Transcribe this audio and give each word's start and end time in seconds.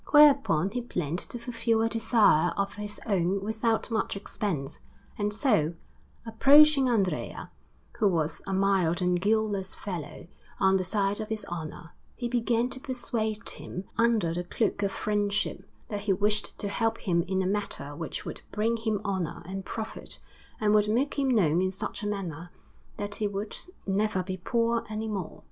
Whereupon 0.09 0.71
he 0.71 0.81
planned 0.81 1.19
to 1.19 1.37
fulfil 1.37 1.83
a 1.83 1.87
desire 1.87 2.53
of 2.57 2.73
his 2.73 2.99
own 3.05 3.39
without 3.43 3.91
much 3.91 4.15
expense; 4.15 4.79
and 5.15 5.31
so, 5.31 5.75
approaching 6.25 6.89
Andrea, 6.89 7.51
who 7.99 8.07
was 8.07 8.41
a 8.47 8.51
mild 8.51 8.99
and 9.03 9.21
guileless 9.21 9.75
fellow, 9.75 10.25
on 10.59 10.77
the 10.77 10.83
side 10.83 11.19
of 11.19 11.29
his 11.29 11.45
honour, 11.45 11.91
he 12.15 12.27
began 12.27 12.67
to 12.71 12.79
persuade 12.79 13.47
him 13.47 13.83
under 13.95 14.33
the 14.33 14.43
cloak 14.43 14.81
of 14.81 14.91
friendship 14.91 15.69
that 15.89 15.99
he 16.01 16.13
wished 16.13 16.57
to 16.57 16.67
help 16.67 16.97
him 16.97 17.21
in 17.27 17.43
a 17.43 17.45
matter 17.45 17.95
which 17.95 18.25
would 18.25 18.41
bring 18.51 18.77
him 18.77 19.01
honour 19.05 19.43
and 19.45 19.65
profit 19.65 20.17
and 20.59 20.73
would 20.73 20.89
make 20.89 21.19
him 21.19 21.29
known 21.29 21.61
in 21.61 21.69
such 21.69 22.01
a 22.01 22.07
manner, 22.07 22.49
that 22.97 23.13
he 23.21 23.27
would 23.27 23.55
never 23.85 24.23
be 24.23 24.35
poor 24.37 24.83
any 24.89 25.07
more. 25.07 25.39